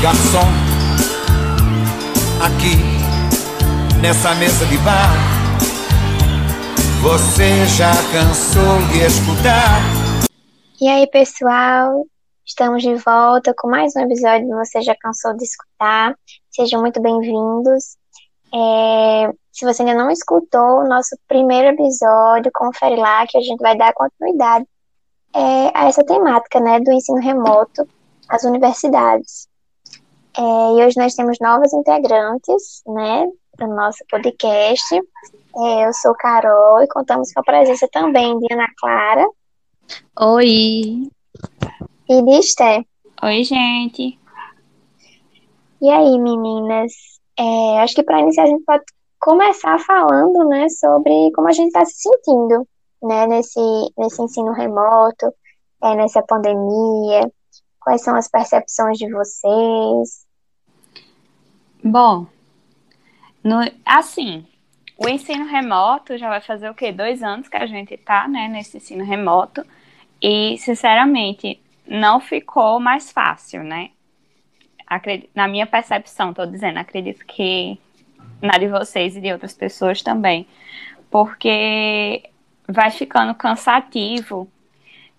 [0.00, 0.46] Garçom,
[2.40, 2.76] aqui
[4.00, 5.10] nessa mesa de bar,
[7.02, 9.80] você já cansou de escutar?
[10.80, 12.06] E aí, pessoal?
[12.46, 16.14] Estamos de volta com mais um episódio do Você Já Cansou de Escutar.
[16.48, 17.96] Sejam muito bem-vindos.
[18.54, 23.58] É, se você ainda não escutou o nosso primeiro episódio, confere lá que a gente
[23.60, 24.64] vai dar continuidade
[25.34, 27.84] é, a essa temática né, do ensino remoto
[28.28, 29.47] às universidades.
[30.38, 33.26] É, e hoje nós temos novos integrantes né,
[33.58, 34.94] do nosso podcast.
[34.94, 39.28] É, eu sou Carol e contamos com a presença também de Ana Clara.
[40.20, 41.10] Oi!
[42.08, 42.84] E de Esté.
[43.20, 44.16] Oi, gente!
[45.82, 46.92] E aí, meninas?
[47.36, 48.84] É, acho que para iniciar a gente pode
[49.18, 52.64] começar falando, né, sobre como a gente está se sentindo,
[53.02, 53.58] né, nesse,
[53.98, 55.34] nesse ensino remoto,
[55.82, 57.28] é, nessa pandemia,
[57.80, 60.27] quais são as percepções de vocês?
[61.90, 62.26] Bom,
[63.42, 64.46] no, assim,
[64.98, 66.92] o ensino remoto já vai fazer o quê?
[66.92, 69.64] Dois anos que a gente está, né, nesse ensino remoto,
[70.20, 73.90] e, sinceramente, não ficou mais fácil, né?
[75.34, 77.78] na minha percepção, estou dizendo, acredito que
[78.40, 80.46] na de vocês e de outras pessoas também,
[81.10, 82.22] porque
[82.66, 84.50] vai ficando cansativo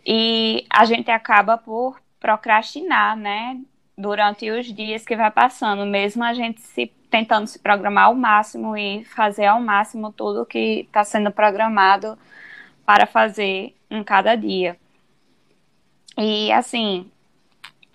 [0.05, 3.59] e a gente acaba por procrastinar, né?
[3.99, 8.77] Durante os dias que vai passando, mesmo a gente se tentando se programar ao máximo
[8.77, 12.17] e fazer ao máximo tudo que está sendo programado
[12.85, 14.77] para fazer em cada dia.
[16.17, 17.11] E assim,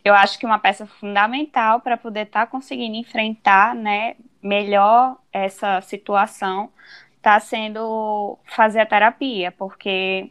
[0.05, 5.81] eu acho que uma peça fundamental para poder estar tá conseguindo enfrentar, né, melhor essa
[5.81, 6.71] situação
[7.17, 10.31] está sendo fazer a terapia, porque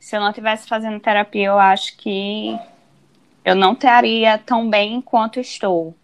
[0.00, 2.58] se eu não estivesse fazendo terapia, eu acho que
[3.44, 5.94] eu não estaria tão bem quanto estou.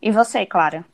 [0.00, 0.84] E você, Clara?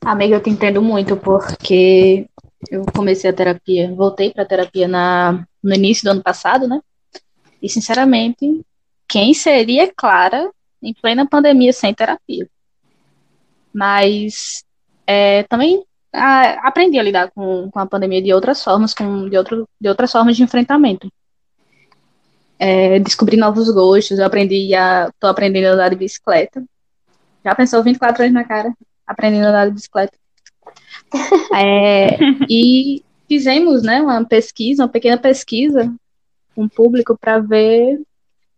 [0.00, 2.28] Amiga, eu te entendo muito, porque
[2.70, 6.80] eu comecei a terapia, voltei para a terapia na, no início do ano passado, né?
[7.62, 8.64] E, sinceramente,
[9.08, 10.50] quem seria Clara
[10.82, 12.48] em plena pandemia sem terapia?
[13.72, 14.64] Mas
[15.06, 19.36] é, também a, aprendi a lidar com, com a pandemia de outras formas, com, de,
[19.36, 21.10] outro, de outras formas de enfrentamento.
[22.58, 25.10] É, descobri novos gostos, eu aprendi a.
[25.18, 26.64] tô aprendendo a andar de bicicleta.
[27.44, 28.72] Já pensou 24 anos na cara,
[29.06, 30.16] aprendendo a andar de bicicleta.
[31.54, 35.94] É, e fizemos né, uma pesquisa, uma pequena pesquisa
[36.54, 38.00] com o público para ver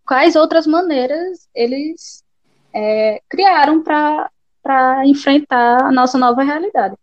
[0.07, 2.23] quais outras maneiras eles
[2.73, 4.31] é, criaram para
[5.07, 6.95] enfrentar a nossa nova realidade.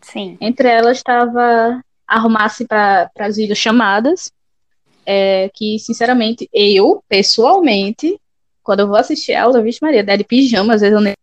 [0.00, 0.36] Sim.
[0.40, 4.30] Entre elas estava arrumar-se para as videochamadas,
[5.06, 8.18] é, que, sinceramente, eu, pessoalmente,
[8.62, 11.14] quando eu vou assistir a aula, vixe Maria, der de pijama, às vezes eu nem...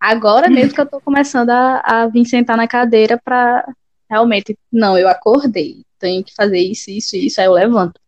[0.00, 3.64] Agora mesmo que eu estou começando a, a vir sentar na cadeira para
[4.10, 7.98] realmente, não, eu acordei, tenho que fazer isso, isso, isso, aí eu levanto.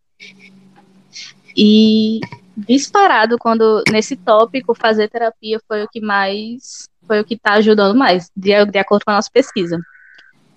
[1.57, 2.19] E
[2.55, 7.95] disparado quando nesse tópico fazer terapia foi o que mais foi o que está ajudando
[7.97, 9.79] mais, de, de acordo com a nossa pesquisa.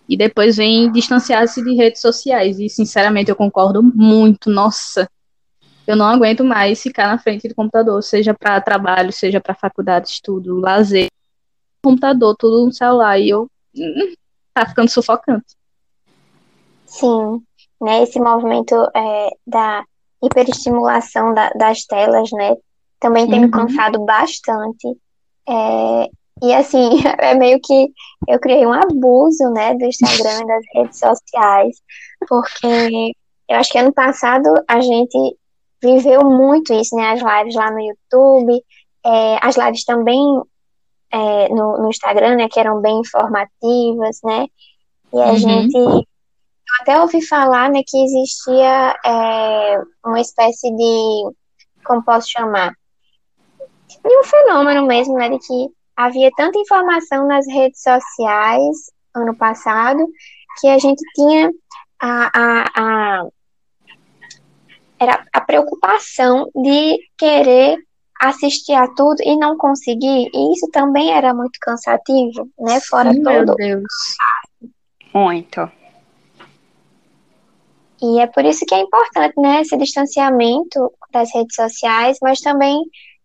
[0.08, 2.58] E depois vem distanciar-se de redes sociais.
[2.58, 4.48] E, sinceramente, eu concordo muito.
[4.48, 5.08] Nossa,
[5.86, 10.08] eu não aguento mais ficar na frente do computador, seja para trabalho, seja para faculdade,
[10.08, 11.08] estudo, lazer.
[11.82, 13.18] Computador, tudo no celular.
[13.18, 13.50] E eu.
[13.76, 14.14] Hum,
[14.54, 15.56] tá ficando sufocante.
[16.86, 17.42] Sim,
[17.80, 18.02] né?
[18.02, 19.84] Esse movimento é, da
[20.22, 22.54] hiperestimulação da, das telas, né?
[22.98, 23.46] Também tem uhum.
[23.46, 24.88] me cansado bastante.
[25.48, 26.10] É,
[26.42, 27.88] e assim, é meio que
[28.26, 31.76] eu criei um abuso, né, do Instagram e das redes sociais,
[32.28, 33.12] porque
[33.48, 35.36] eu acho que ano passado a gente
[35.82, 38.64] viveu muito isso, né, as lives lá no YouTube,
[39.04, 40.20] é, as lives também
[41.10, 44.46] é, no, no, Instagram, né, que eram bem informativas, né,
[45.12, 45.36] e a uhum.
[45.36, 46.04] gente, eu
[46.82, 51.36] até ouvi falar, né, que existia é, uma espécie de,
[51.84, 52.72] como posso chamar,
[53.88, 58.76] de um fenômeno mesmo, né, de que havia tanta informação nas redes sociais
[59.12, 60.06] ano passado
[60.60, 61.50] que a gente tinha
[62.00, 63.26] a, a, a
[65.00, 67.78] era a preocupação de querer
[68.20, 72.80] assistir a tudo e não conseguir, e isso também era muito cansativo, né?
[72.80, 73.54] Fora Sim, todo.
[73.56, 73.84] Meu Deus.
[75.14, 75.70] Muito.
[78.02, 82.76] E é por isso que é importante, né, esse distanciamento das redes sociais, mas também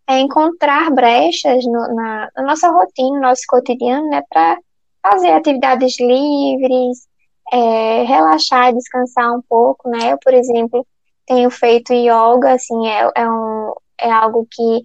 [0.08, 4.58] é encontrar brechas no, na, na, nossa rotina, no nosso cotidiano, né, para
[5.02, 7.06] fazer atividades livres,
[7.52, 10.12] é, relaxar e descansar um pouco, né?
[10.12, 10.86] Eu, por exemplo,
[11.26, 14.82] tenho feito yoga, assim, é, é, um, é algo que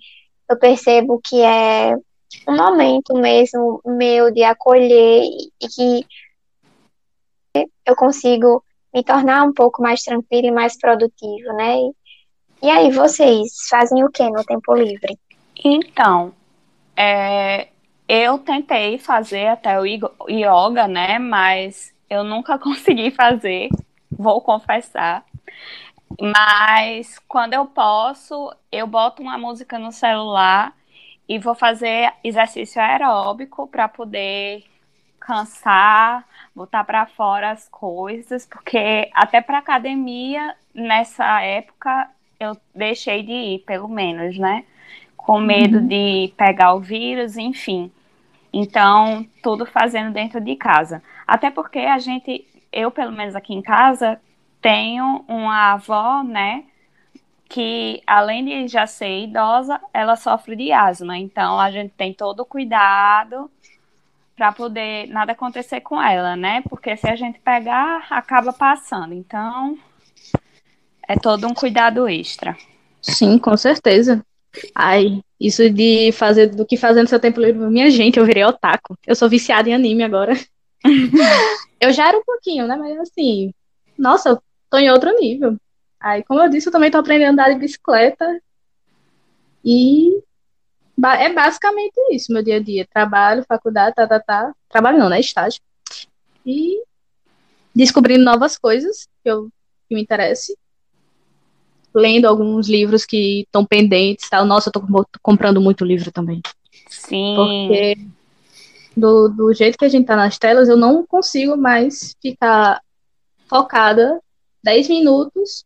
[0.49, 1.95] eu percebo que é
[2.47, 6.05] um momento mesmo meu de acolher e que
[7.85, 8.63] eu consigo
[8.93, 11.77] me tornar um pouco mais tranquilo e mais produtivo, né?
[12.67, 15.17] Aí, vocês fazem o que no tempo livre?
[15.63, 16.33] Então,
[16.95, 17.69] é,
[18.07, 21.19] eu tentei fazer até o yoga, né?
[21.19, 23.69] Mas eu nunca consegui fazer,
[24.11, 25.23] vou confessar.
[26.19, 30.75] Mas quando eu posso, eu boto uma música no celular
[31.27, 34.65] e vou fazer exercício aeróbico para poder
[35.19, 36.25] cansar,
[36.55, 43.59] botar para fora as coisas, porque até para academia nessa época eu deixei de ir,
[43.59, 44.63] pelo menos, né?
[45.17, 45.87] Com medo uhum.
[45.87, 47.91] de pegar o vírus, enfim.
[48.51, 51.03] Então, tudo fazendo dentro de casa.
[51.27, 54.19] Até porque a gente, eu pelo menos aqui em casa,
[54.61, 56.63] tenho uma avó, né?
[57.47, 61.17] Que além de já ser idosa, ela sofre de asma.
[61.17, 63.51] Então, a gente tem todo o cuidado
[64.35, 66.61] para poder nada acontecer com ela, né?
[66.69, 69.13] Porque se a gente pegar, acaba passando.
[69.13, 69.77] Então,
[71.09, 72.55] é todo um cuidado extra.
[73.01, 74.23] Sim, com certeza.
[74.75, 78.45] Ai, isso de fazer do que fazer no seu tempo livre, minha gente, eu virei
[78.45, 78.95] otaku.
[79.07, 80.33] Eu sou viciada em anime agora.
[81.81, 82.75] eu já era um pouquinho, né?
[82.75, 83.51] Mas assim,
[83.97, 85.57] nossa, eu tô em outro nível.
[85.99, 88.39] Aí, como eu disse, eu também tô aprendendo a andar de bicicleta.
[89.65, 90.21] E
[91.17, 92.87] é basicamente isso, meu dia a dia.
[92.87, 94.53] Trabalho, faculdade, tá, tá, tá.
[94.69, 95.19] Trabalho não, né?
[95.19, 95.59] Estágio.
[96.45, 96.83] E
[97.75, 99.49] descobrindo novas coisas que, eu,
[99.87, 100.55] que me interessem.
[101.93, 104.45] Lendo alguns livros que estão pendentes, tal.
[104.45, 104.83] Nossa, eu tô
[105.21, 106.41] comprando muito livro também.
[106.87, 107.35] Sim.
[107.35, 107.97] Porque
[108.95, 112.81] do, do jeito que a gente tá nas telas, eu não consigo mais ficar
[113.47, 114.21] focada
[114.63, 115.65] 10 minutos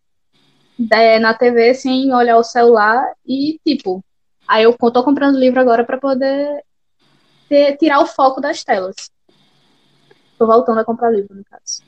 [0.92, 4.04] é, na TV sem olhar o celular e, tipo,
[4.48, 6.64] Aí eu tô comprando livro agora para poder
[7.48, 8.96] ter, tirar o foco das telas.
[10.38, 11.82] Tô voltando a comprar livro, no caso.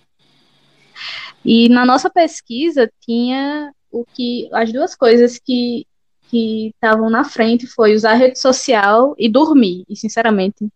[1.43, 5.88] E na nossa pesquisa tinha o que as duas coisas que
[6.27, 9.86] que estavam na frente foi usar rede social e dormir.
[9.88, 10.68] E sinceramente,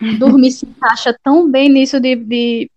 [0.18, 2.70] dormir se encaixa tão bem nisso de, de,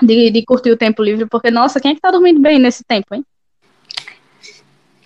[0.00, 2.84] de, de, curtir o tempo livre, porque, nossa, quem é que tá dormindo bem nesse
[2.84, 3.24] tempo, hein?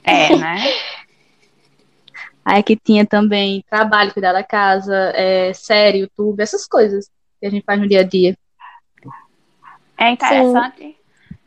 [0.05, 0.59] É, né?
[2.45, 7.11] Aí que tinha também trabalho, cuidar da casa, é, série, YouTube, essas coisas
[7.41, 8.37] que a gente faz no dia a dia.
[9.99, 10.79] É interessante.
[10.79, 10.98] Sim.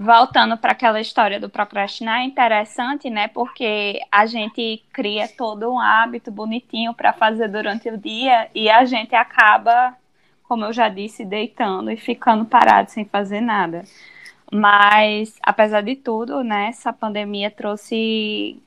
[0.03, 3.27] Voltando para aquela história do procrastinar, é interessante, né?
[3.27, 8.83] Porque a gente cria todo um hábito bonitinho para fazer durante o dia e a
[8.83, 9.95] gente acaba,
[10.41, 13.83] como eu já disse, deitando e ficando parado sem fazer nada.
[14.51, 18.59] Mas, apesar de tudo, né, essa pandemia trouxe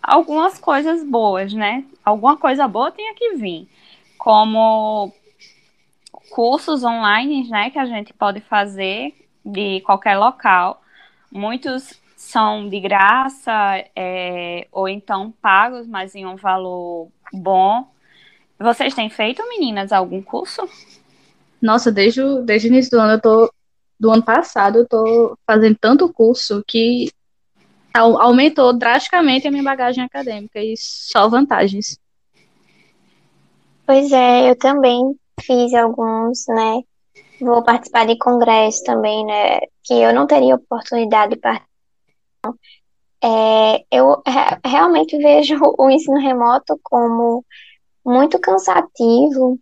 [0.00, 1.84] algumas coisas boas, né?
[2.04, 3.68] Alguma coisa boa tinha que vir,
[4.16, 5.12] como
[6.30, 10.82] cursos online, né, que a gente pode fazer de qualquer local.
[11.30, 13.52] Muitos são de graça
[13.94, 17.86] é, ou então pagos, mas em um valor bom.
[18.58, 20.68] Vocês têm feito, meninas, algum curso?
[21.60, 23.52] Nossa, desde o, desde o início do ano, eu tô,
[23.98, 27.10] do ano passado, eu tô fazendo tanto curso que
[27.92, 31.98] aumentou drasticamente a minha bagagem acadêmica e só vantagens.
[33.86, 36.82] Pois é, eu também fiz alguns, né?
[37.44, 39.60] Vou participar de congresso também, né?
[39.82, 41.68] Que eu não teria oportunidade de participar.
[43.22, 44.22] É, eu
[44.64, 47.44] realmente vejo o ensino remoto como
[48.04, 49.58] muito cansativo.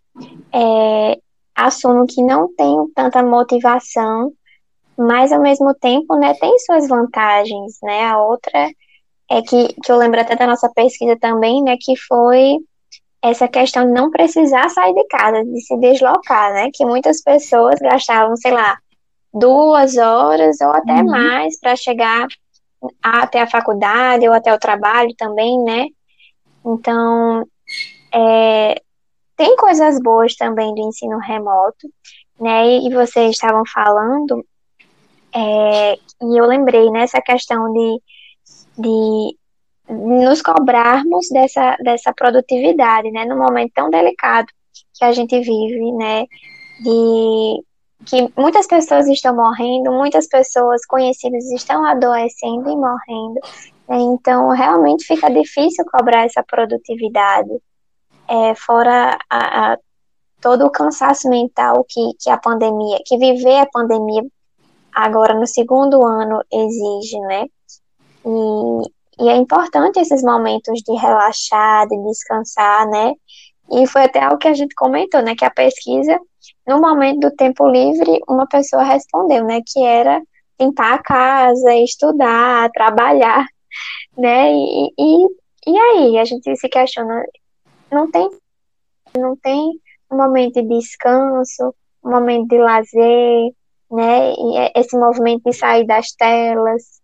[0.53, 1.19] É,
[1.55, 4.33] assumo que não tenho tanta motivação
[4.97, 8.05] mas ao mesmo tempo, né, tem suas vantagens, né?
[8.05, 8.69] A outra
[9.29, 12.57] é que, que eu lembro até da nossa pesquisa também, né, que foi
[13.23, 16.69] essa questão de não precisar sair de casa, de se deslocar, né?
[16.73, 18.77] Que muitas pessoas gastavam, sei lá,
[19.33, 21.05] duas horas ou até uhum.
[21.05, 22.27] mais para chegar
[23.01, 25.85] até a faculdade ou até o trabalho também, né?
[26.65, 27.47] Então,
[28.13, 28.81] é,
[29.37, 31.89] tem coisas boas também do ensino remoto,
[32.37, 32.67] né?
[32.67, 34.45] E, e vocês estavam falando
[35.33, 38.01] é, e eu lembrei nessa questão de,
[38.77, 39.37] de
[39.93, 44.47] nos cobrarmos dessa, dessa produtividade, né, num momento tão delicado
[44.93, 46.25] que a gente vive, né,
[46.81, 47.63] de
[48.05, 53.39] que muitas pessoas estão morrendo, muitas pessoas conhecidas estão adoecendo e morrendo,
[53.87, 57.51] né, então realmente fica difícil cobrar essa produtividade,
[58.27, 59.77] é, fora a, a,
[60.41, 64.23] todo o cansaço mental que, que a pandemia, que viver a pandemia
[64.93, 67.45] agora no segundo ano exige, né?
[68.25, 73.13] E e é importante esses momentos de relaxar, de descansar, né?
[73.71, 75.35] E foi até algo que a gente comentou, né?
[75.35, 76.19] Que a pesquisa,
[76.67, 79.61] no momento do tempo livre, uma pessoa respondeu, né?
[79.65, 80.21] Que era
[80.59, 83.45] limpar a casa, estudar, trabalhar,
[84.17, 84.51] né?
[84.53, 85.27] E, e,
[85.67, 87.23] e aí, a gente se questiona,
[87.91, 88.29] não tem,
[89.17, 89.79] não tem
[90.11, 93.51] um momento de descanso, um momento de lazer,
[93.91, 94.33] né?
[94.33, 97.02] E é esse movimento de sair das telas.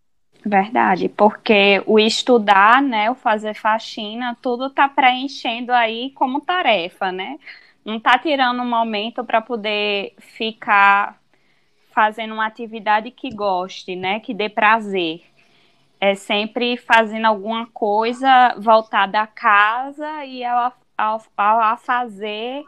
[0.49, 7.37] Verdade, porque o estudar, né, o fazer faxina, tudo tá preenchendo aí como tarefa, né?
[7.85, 11.21] Não tá tirando um momento para poder ficar
[11.91, 15.21] fazendo uma atividade que goste, né, que dê prazer.
[16.01, 22.63] É sempre fazendo alguma coisa voltada à casa e ao, ao, ao fazer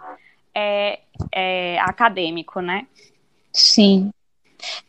[0.53, 0.99] é,
[1.31, 2.85] é, acadêmico, né?
[3.51, 4.11] Sim.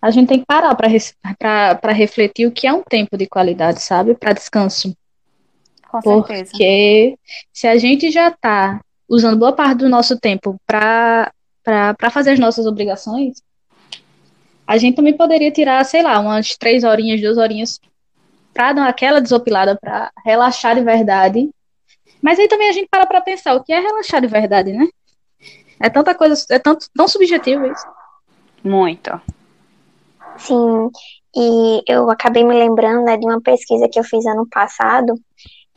[0.01, 4.15] A gente tem que parar para refletir o que é um tempo de qualidade, sabe?
[4.15, 4.97] Para descanso.
[5.89, 6.51] Com certeza.
[6.51, 7.19] Porque
[7.53, 11.33] se a gente já está usando boa parte do nosso tempo para
[12.11, 13.43] fazer as nossas obrigações,
[14.67, 17.79] a gente também poderia tirar, sei lá, umas três horinhas, duas horinhas
[18.55, 21.51] para dar aquela desopilada, para relaxar de verdade.
[22.23, 24.89] Mas aí também a gente para para pensar o que é relaxar de verdade, né?
[25.81, 27.87] É tanta coisa, é tanto, tão subjetivo isso.
[28.63, 29.11] Muito.
[30.39, 30.91] Sim,
[31.35, 35.15] e eu acabei me lembrando né, de uma pesquisa que eu fiz ano passado,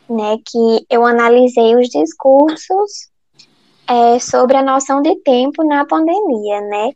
[0.10, 3.10] né, que eu analisei os discursos
[3.88, 6.92] é, sobre a noção de tempo na pandemia, né?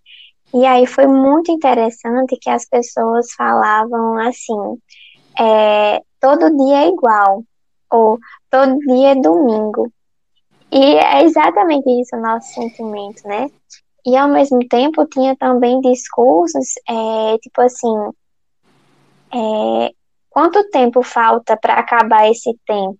[0.53, 4.79] E aí foi muito interessante que as pessoas falavam assim,
[5.39, 7.43] é, todo dia é igual,
[7.91, 8.17] ou
[8.49, 9.91] todo dia é domingo.
[10.71, 13.49] E é exatamente isso o nosso sentimento, né?
[14.09, 17.93] E ao mesmo tempo tinha também discursos, é, tipo assim,
[19.31, 19.93] é,
[20.31, 22.97] quanto tempo falta para acabar esse tempo?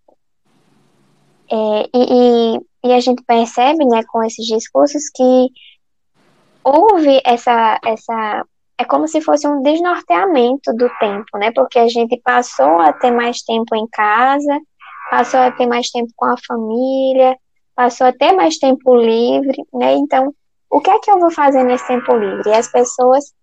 [1.52, 5.48] É, e, e, e, a gente percebe, né, com esses discursos que
[6.64, 8.46] houve essa, essa,
[8.78, 13.10] é como se fosse um desnorteamento do tempo, né, porque a gente passou a ter
[13.10, 14.60] mais tempo em casa,
[15.10, 17.36] passou a ter mais tempo com a família,
[17.76, 20.32] passou a ter mais tempo livre, né, então
[20.70, 22.50] o que é que eu vou fazer nesse tempo livre?
[22.50, 23.34] E as pessoas,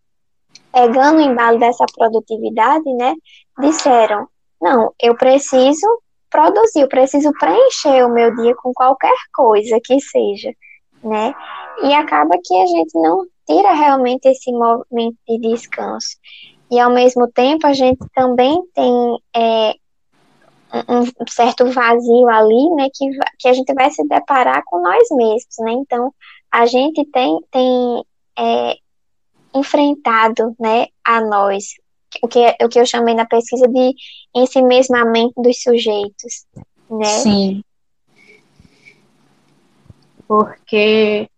[0.73, 3.15] pegando o embalo dessa produtividade, né,
[3.59, 4.29] disseram:
[4.61, 5.87] não, eu preciso
[6.31, 10.53] produzir, eu preciso preencher o meu dia com qualquer coisa que seja,
[11.03, 11.35] né?
[11.83, 16.17] E acaba que a gente não tira realmente esse momento de descanso.
[16.71, 19.75] E ao mesmo tempo a gente também tem é,
[20.89, 23.07] um certo vazio ali, né, que,
[23.39, 25.73] que a gente vai se deparar com nós mesmos, né?
[25.73, 26.13] Então
[26.51, 28.05] a gente tem, tem
[28.39, 28.77] é,
[29.55, 31.75] enfrentado né, a nós,
[32.23, 33.95] o que, o que eu chamei na pesquisa de
[34.35, 36.47] ensimesmamento dos sujeitos.
[36.91, 37.05] Né?
[37.05, 37.63] Sim.
[40.27, 41.29] Porque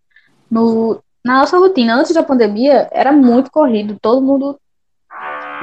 [0.50, 4.58] no, na nossa rotina, antes da pandemia, era muito corrido, todo mundo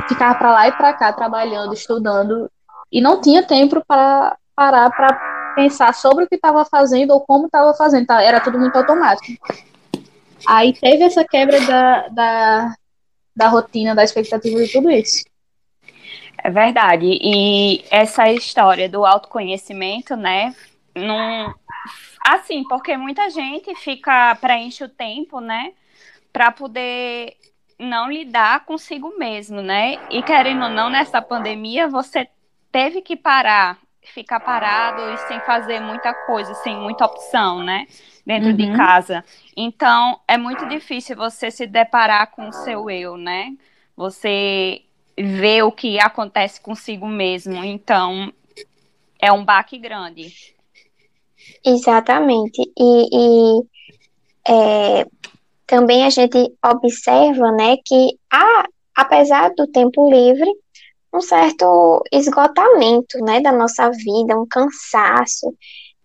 [0.08, 2.50] ficava para lá e para cá trabalhando, estudando,
[2.92, 7.46] e não tinha tempo para parar para pensar sobre o que estava fazendo ou como
[7.46, 8.22] estava fazendo, tá?
[8.22, 9.44] era tudo muito automático.
[10.48, 12.76] Aí teve essa quebra da, da,
[13.36, 15.24] da rotina, da expectativa de tudo isso.
[16.38, 17.06] É verdade.
[17.22, 20.56] E essa história do autoconhecimento, né?
[20.94, 21.56] Não...
[22.28, 25.74] Assim, porque muita gente fica, preenche o tempo, né?
[26.32, 27.36] Para poder
[27.80, 30.00] não lidar consigo mesmo, né?
[30.10, 32.28] E querendo ou não, nessa pandemia, você
[32.72, 33.80] teve que parar
[34.12, 37.88] ficar parado e sem fazer muita coisa, sem muita opção, né?
[38.26, 38.56] Dentro uhum.
[38.56, 39.24] de casa.
[39.56, 43.54] Então, é muito difícil você se deparar com o seu eu, né?
[43.96, 44.82] Você
[45.18, 47.64] vê o que acontece consigo mesmo.
[47.64, 48.34] Então,
[49.22, 50.34] é um baque grande.
[51.64, 52.62] Exatamente.
[52.78, 53.64] E, e
[54.48, 55.08] é,
[55.66, 60.50] também a gente observa, né, que há, apesar do tempo livre,
[61.16, 65.54] um certo esgotamento, né, da nossa vida, um cansaço,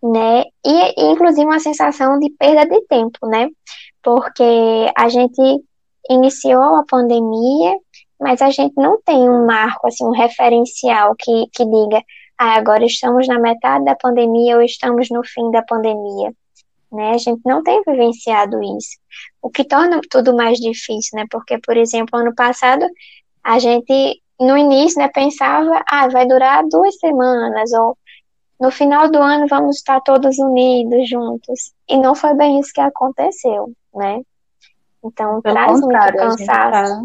[0.02, 3.49] né, e, inclusive uma sensação de perda de tempo, né,
[4.02, 4.43] porque
[4.97, 5.40] a gente
[6.09, 7.76] iniciou a pandemia,
[8.19, 12.02] mas a gente não tem um marco, assim, um referencial que, que diga,
[12.38, 16.33] ah, agora estamos na metade da pandemia ou estamos no fim da pandemia,
[16.93, 18.99] né, a gente não tem vivenciado isso,
[19.43, 22.87] o que torna tudo mais difícil, né, porque, por exemplo, ano passado,
[23.43, 27.97] a gente no início, né, pensava, ah, vai durar duas semanas, ou
[28.59, 31.73] no final do ano vamos estar todos unidos juntos.
[31.88, 34.23] E não foi bem isso que aconteceu, né?
[35.04, 36.47] Então pelo traz muito cansaço.
[36.47, 37.02] Tá,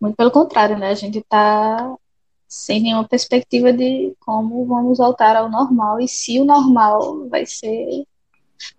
[0.00, 0.90] muito pelo contrário, né?
[0.90, 1.94] A gente tá
[2.48, 8.04] sem nenhuma perspectiva de como vamos voltar ao normal e se o normal vai ser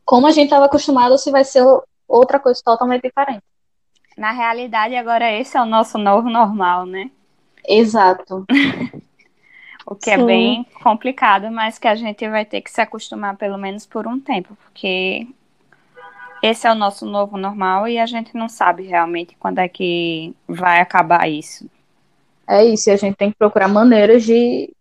[0.06, 1.64] como a gente estava acostumado ou se vai ser
[2.08, 3.44] outra coisa totalmente diferente.
[4.18, 7.10] Na realidade, agora esse é o nosso novo normal, né?
[7.68, 8.46] Exato.
[9.86, 10.22] o que é Sim.
[10.22, 14.08] é bem complicado, mas que a gente vai ter que se acostumar pelo menos por
[14.08, 15.28] um tempo, porque
[16.42, 20.36] esse é o nosso novo normal e a gente não sabe realmente quando é que
[20.48, 21.70] vai acabar isso.
[22.48, 24.74] É isso, e a gente tem que procurar maneiras de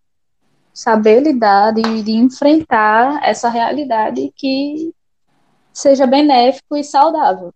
[0.72, 4.94] saber lidar, de, de enfrentar essa realidade que
[5.72, 7.52] seja benéfico e saudável.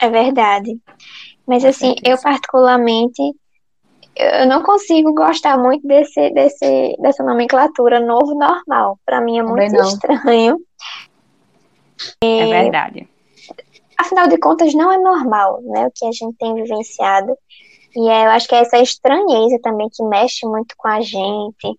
[0.00, 0.78] É verdade.
[1.46, 3.22] Mas assim, eu particularmente
[4.16, 8.98] eu não consigo gostar muito desse, desse, dessa nomenclatura novo normal.
[9.04, 10.58] Para mim é muito estranho.
[12.22, 13.08] É verdade.
[13.98, 15.86] Afinal de contas, não é normal, né?
[15.86, 17.36] O que a gente tem vivenciado.
[17.94, 21.78] E é, eu acho que é essa estranheza também que mexe muito com a gente,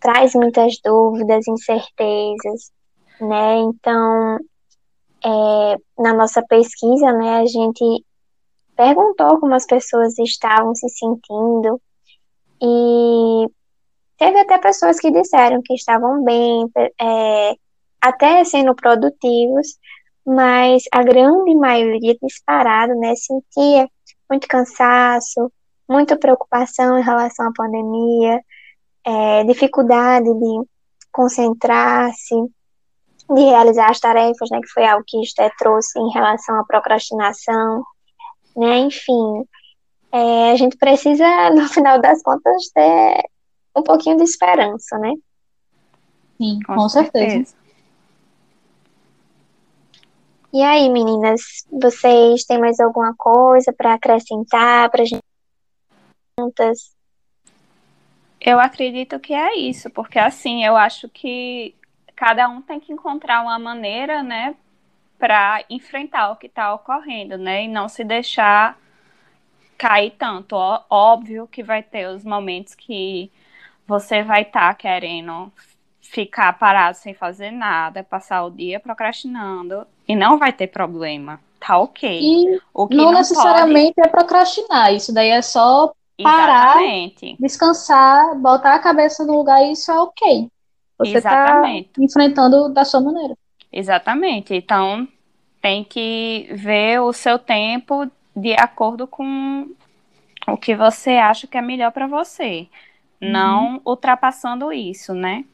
[0.00, 2.70] traz muitas dúvidas, incertezas,
[3.20, 3.58] né?
[3.60, 4.38] Então,
[5.24, 8.04] é, na nossa pesquisa, né, a gente
[8.78, 11.80] perguntou como as pessoas estavam se sentindo.
[12.62, 13.50] E
[14.16, 16.70] teve até pessoas que disseram que estavam bem,
[17.00, 17.54] é,
[18.00, 19.66] até sendo produtivos,
[20.24, 23.88] mas a grande maioria disparado, né, sentia
[24.30, 25.52] muito cansaço,
[25.88, 28.40] muita preocupação em relação à pandemia,
[29.04, 30.68] é, dificuldade de
[31.10, 32.34] concentrar-se,
[33.30, 37.82] de realizar as tarefas, né, que foi algo que Esté trouxe em relação à procrastinação,
[38.58, 39.44] né, enfim,
[40.10, 41.24] é, a gente precisa,
[41.54, 43.22] no final das contas, ter
[43.76, 45.12] um pouquinho de esperança, né?
[46.36, 47.26] Sim, com, com certeza.
[47.26, 47.58] certeza.
[50.52, 55.22] E aí, meninas, vocês têm mais alguma coisa para acrescentar para gente
[56.38, 56.96] juntas?
[58.40, 61.74] Eu acredito que é isso, porque assim, eu acho que
[62.16, 64.56] cada um tem que encontrar uma maneira, né,
[65.18, 68.78] para enfrentar o que está ocorrendo, né, e não se deixar
[69.76, 70.56] cair tanto.
[70.90, 73.30] Óbvio que vai ter os momentos que
[73.86, 75.52] você vai estar tá querendo
[76.00, 81.40] ficar parado sem fazer nada, passar o dia procrastinando e não vai ter problema.
[81.60, 82.20] Tá ok.
[82.20, 84.08] E o que não, não necessariamente pode...
[84.08, 87.36] é procrastinar, isso daí é só parar, Exatamente.
[87.38, 90.48] descansar, botar a cabeça no lugar e isso é ok.
[90.98, 91.62] Você está
[91.98, 93.36] enfrentando da sua maneira.
[93.72, 94.54] Exatamente.
[94.54, 95.06] Então,
[95.60, 99.70] tem que ver o seu tempo de acordo com
[100.46, 102.68] o que você acha que é melhor para você.
[103.20, 103.30] Uhum.
[103.30, 105.44] Não ultrapassando isso, né?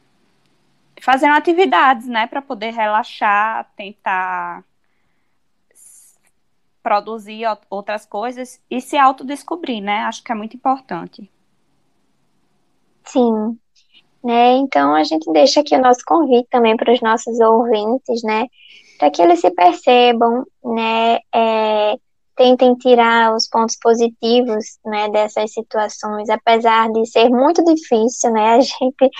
[1.01, 4.63] fazendo atividades, né, para poder relaxar, tentar
[6.81, 10.01] produzir outras coisas e se autodescobrir, né?
[10.03, 11.29] Acho que é muito importante.
[13.03, 13.59] Sim.
[14.25, 14.53] Né?
[14.53, 18.47] Então a gente deixa aqui o nosso convite também para os nossos ouvintes, né?
[18.97, 21.19] Para que eles se percebam, né?
[21.31, 21.95] É,
[22.35, 28.55] tentem tirar os pontos positivos, né, dessas situações, apesar de ser muito difícil, né?
[28.55, 29.11] A gente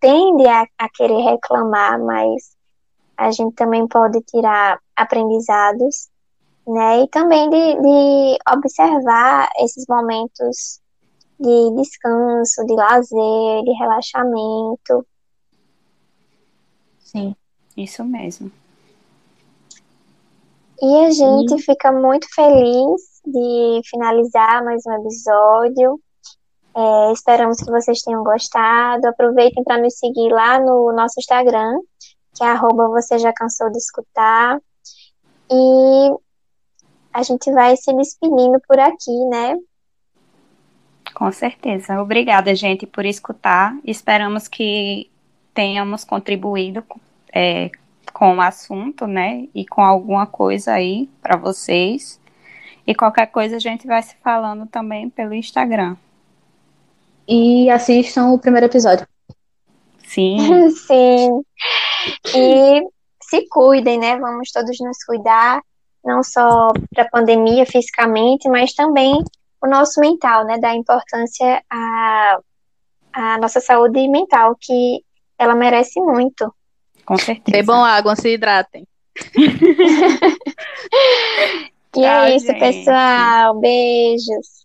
[0.00, 2.54] tende a, a querer reclamar, mas
[3.18, 6.08] a gente também pode tirar aprendizados,
[6.66, 7.02] né?
[7.02, 10.80] E também de, de observar esses momentos
[11.38, 15.06] de descanso, de lazer, de relaxamento.
[17.00, 17.34] Sim,
[17.76, 18.50] isso mesmo.
[20.80, 26.00] E a gente fica muito feliz de finalizar mais um episódio.
[26.76, 29.06] É, esperamos que vocês tenham gostado.
[29.06, 31.78] Aproveitem para nos seguir lá no nosso Instagram,
[32.34, 34.60] que é arroba você já cansou de escutar.
[35.50, 36.10] E
[37.12, 39.56] a gente vai se despedindo por aqui, né?
[41.14, 42.00] Com certeza.
[42.02, 43.76] Obrigada, gente, por escutar.
[43.84, 45.10] Esperamos que
[45.54, 46.84] tenhamos contribuído
[47.32, 47.70] é,
[48.12, 49.48] com o assunto, né?
[49.54, 52.20] E com alguma coisa aí para vocês.
[52.86, 55.96] E qualquer coisa a gente vai se falando também pelo Instagram
[57.26, 59.06] e assistam o primeiro episódio.
[60.06, 60.70] Sim.
[60.70, 61.42] Sim.
[62.34, 62.82] E
[63.22, 64.16] se cuidem, né?
[64.18, 65.60] Vamos todos nos cuidar,
[66.04, 69.22] não só para a pandemia fisicamente, mas também
[69.64, 70.58] o nosso mental, né?
[70.58, 72.38] Da importância à,
[73.12, 75.02] à nossa saúde mental, que
[75.38, 76.52] ela merece muito.
[77.06, 77.56] Com certeza.
[77.58, 78.86] Bebam água, se hidratem.
[81.96, 82.58] e é isso, gente.
[82.58, 83.58] pessoal.
[83.58, 84.63] Beijos.